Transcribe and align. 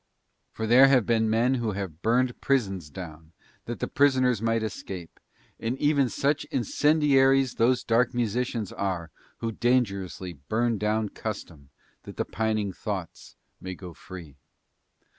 For 0.51 0.65
there 0.65 0.87
have 0.87 1.05
been 1.05 1.29
men 1.29 1.53
who 1.61 1.73
have 1.73 2.01
burned 2.01 2.41
prisons 2.41 2.89
down 2.89 3.33
that 3.65 3.79
the 3.79 3.87
prisoners 3.87 4.41
might 4.41 4.63
escape, 4.63 5.19
and 5.59 5.77
even 5.77 6.09
such 6.09 6.43
incendiaries 6.45 7.53
those 7.53 7.83
dark 7.83 8.11
musicians 8.11 8.71
are 8.73 9.11
who 9.41 9.51
dangerously 9.51 10.33
burn 10.33 10.79
down 10.79 11.09
custom 11.09 11.69
that 12.01 12.17
the 12.17 12.25
pining 12.25 12.73
thoughts 12.73 13.35
may 13.59 13.75
go 13.75 13.93
free. 13.93 14.37